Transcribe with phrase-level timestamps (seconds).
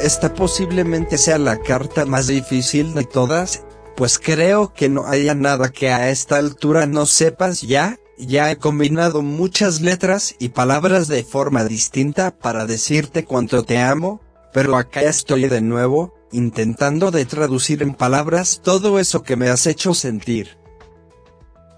[0.00, 3.64] esta posiblemente sea la carta más difícil de todas,
[3.96, 8.56] pues creo que no haya nada que a esta altura no sepas ya, ya he
[8.56, 14.20] combinado muchas letras y palabras de forma distinta para decirte cuánto te amo,
[14.52, 19.66] pero acá estoy de nuevo, intentando de traducir en palabras todo eso que me has
[19.66, 20.58] hecho sentir.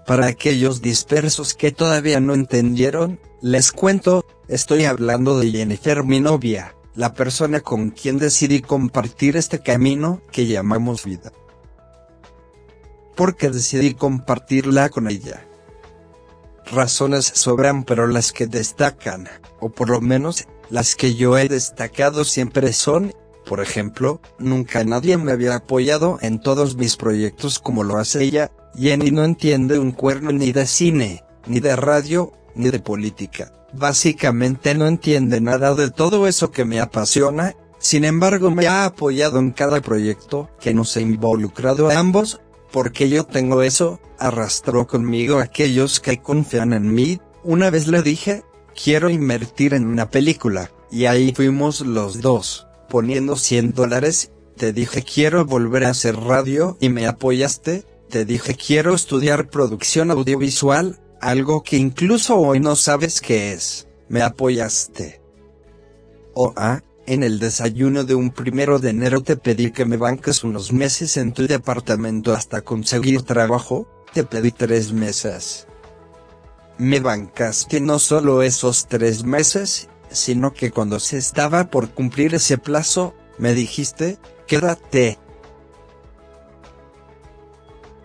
[0.05, 6.75] Para aquellos dispersos que todavía no entendieron, les cuento, estoy hablando de Jennifer mi novia,
[6.95, 11.31] la persona con quien decidí compartir este camino que llamamos vida.
[13.15, 15.45] Porque decidí compartirla con ella.
[16.71, 19.27] Razones sobran pero las que destacan,
[19.59, 23.13] o por lo menos, las que yo he destacado siempre son,
[23.45, 28.51] por ejemplo, nunca nadie me había apoyado en todos mis proyectos como lo hace ella,
[28.75, 33.51] Jenny no entiende un cuerno ni de cine, ni de radio, ni de política.
[33.73, 39.39] Básicamente no entiende nada de todo eso que me apasiona, sin embargo me ha apoyado
[39.39, 45.39] en cada proyecto que nos ha involucrado a ambos, porque yo tengo eso, arrastró conmigo
[45.39, 48.43] aquellos que confían en mí, una vez le dije,
[48.81, 55.01] quiero invertir en una película, y ahí fuimos los dos poniendo 100 dólares, te dije
[55.01, 61.63] quiero volver a hacer radio y me apoyaste, te dije quiero estudiar producción audiovisual, algo
[61.63, 65.21] que incluso hoy no sabes qué es, me apoyaste.
[66.33, 70.43] O ah, en el desayuno de un primero de enero te pedí que me banques
[70.43, 75.67] unos meses en tu departamento hasta conseguir trabajo, te pedí tres meses.
[76.77, 82.57] Me bancaste no solo esos tres meses, sino que cuando se estaba por cumplir ese
[82.57, 84.17] plazo, me dijiste,
[84.47, 85.19] quédate.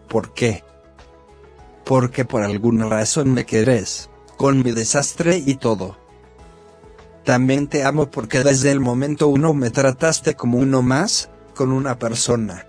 [0.08, 0.65] ¿Por qué?
[1.86, 5.96] Porque por alguna razón me querés, con mi desastre y todo.
[7.24, 11.96] También te amo porque desde el momento uno me trataste como uno más, con una
[11.96, 12.66] persona.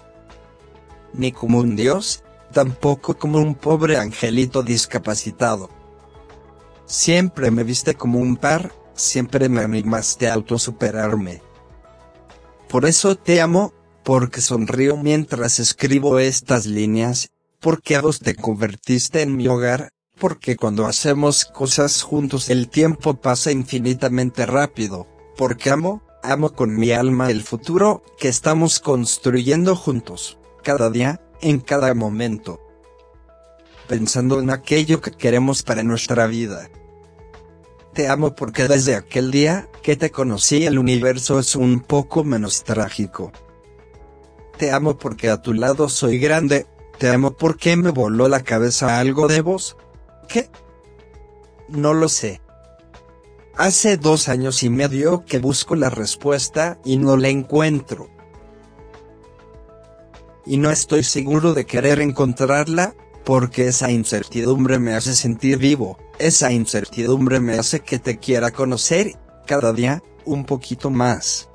[1.14, 5.72] Ni como un dios, tampoco como un pobre angelito discapacitado.
[6.86, 11.42] Siempre me viste como un par, siempre me animaste a autosuperarme.
[12.70, 19.22] Por eso te amo, porque sonrío mientras escribo estas líneas, porque a vos te convertiste
[19.22, 26.04] en mi hogar, porque cuando hacemos cosas juntos el tiempo pasa infinitamente rápido, porque amo,
[26.24, 32.60] amo con mi alma el futuro que estamos construyendo juntos, cada día, en cada momento.
[33.88, 36.70] Pensando en aquello que queremos para nuestra vida.
[37.94, 42.64] Te amo porque desde aquel día que te conocí el universo es un poco menos
[42.64, 43.32] trágico.
[44.58, 49.00] Te amo porque a tu lado soy grande, te amo porque me voló la cabeza
[49.00, 49.78] algo de vos.
[50.28, 50.50] ¿Qué?
[51.70, 52.42] No lo sé.
[53.56, 58.10] Hace dos años y medio que busco la respuesta y no la encuentro.
[60.46, 66.52] Y no estoy seguro de querer encontrarla, porque esa incertidumbre me hace sentir vivo, esa
[66.54, 71.50] incertidumbre me hace que te quiera conocer, cada día, un poquito más.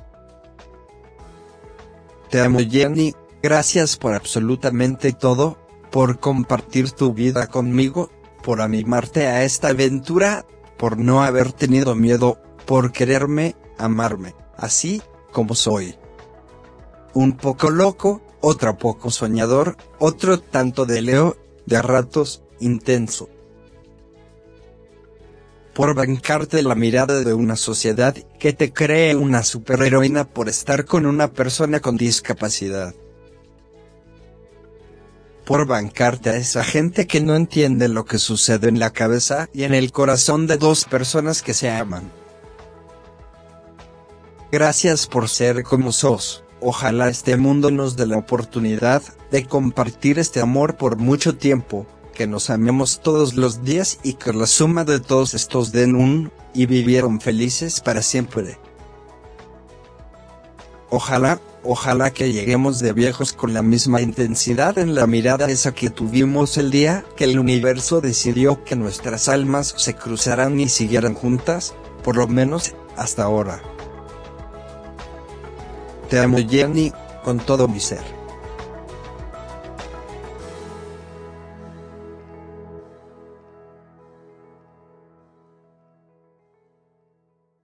[2.28, 5.58] Te amo Jenny, gracias por absolutamente todo,
[5.90, 8.10] por compartir tu vida conmigo,
[8.42, 10.46] por animarte a esta aventura,
[10.78, 15.02] por no haber tenido miedo, por quererme, amarme, así,
[15.32, 15.96] como soy.
[17.14, 21.36] Un poco loco, otro poco soñador, otro tanto de Leo,
[21.66, 23.28] de ratos, intenso.
[25.74, 31.06] Por bancarte la mirada de una sociedad que te cree una superheroína por estar con
[31.06, 32.94] una persona con discapacidad.
[35.44, 39.64] Por bancarte a esa gente que no entiende lo que sucede en la cabeza y
[39.64, 42.10] en el corazón de dos personas que se aman.
[44.52, 46.44] Gracias por ser como sos.
[46.60, 52.26] Ojalá este mundo nos dé la oportunidad de compartir este amor por mucho tiempo, que
[52.26, 56.66] nos amemos todos los días y que la suma de todos estos den un, y
[56.66, 58.58] vivieron felices para siempre.
[60.94, 65.88] Ojalá, ojalá que lleguemos de viejos con la misma intensidad en la mirada esa que
[65.88, 71.72] tuvimos el día que el universo decidió que nuestras almas se cruzaran y siguieran juntas,
[72.04, 73.62] por lo menos, hasta ahora.
[76.10, 76.92] Te amo Jenny,
[77.24, 78.21] con todo mi ser.